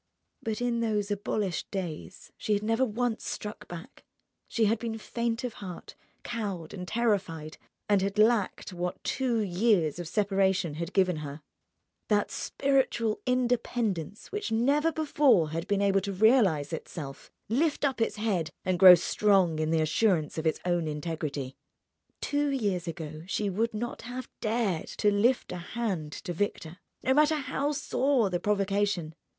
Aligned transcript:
But 0.41 0.61
in 0.61 0.79
those 0.79 1.11
abolished 1.11 1.69
days 1.69 2.31
she 2.35 2.53
had 2.55 2.63
never 2.63 2.83
once 2.83 3.23
struck 3.29 3.67
back, 3.67 4.03
she 4.47 4.65
had 4.65 4.79
been 4.79 4.97
faint 4.97 5.43
of 5.43 5.53
heart, 5.61 5.93
cowed 6.23 6.73
and 6.73 6.87
terrified, 6.87 7.59
and 7.87 8.01
had 8.01 8.17
lacked 8.17 8.73
what 8.73 9.03
two 9.03 9.41
years 9.41 9.99
of 9.99 10.07
separation 10.07 10.73
had 10.73 10.91
given 10.93 11.17
her, 11.17 11.41
that 12.07 12.31
spiritual 12.31 13.21
independence 13.27 14.31
which 14.31 14.51
never 14.51 14.91
before 14.91 15.51
had 15.51 15.67
been 15.67 15.83
able 15.83 16.01
to 16.01 16.13
realize 16.13 16.73
itself, 16.73 17.29
lift 17.47 17.85
up 17.85 18.01
its 18.01 18.15
head, 18.15 18.49
and 18.65 18.79
grow 18.79 18.95
strong 18.95 19.59
in 19.59 19.69
the 19.69 19.81
assurance 19.81 20.35
of 20.39 20.47
its 20.47 20.59
own 20.65 20.87
integrity. 20.87 21.55
Two 22.21 22.49
years 22.49 22.87
ago 22.87 23.21
she 23.27 23.51
would 23.51 23.75
not 23.75 24.01
have 24.01 24.27
dared 24.39 24.87
to 24.87 25.11
lift 25.11 25.51
a 25.51 25.57
hand 25.57 26.11
to 26.11 26.33
Victor, 26.33 26.79
no 27.03 27.13
matter 27.13 27.35
how 27.35 27.71
sore 27.71 28.31
the 28.31 28.39
provocation. 28.39 29.13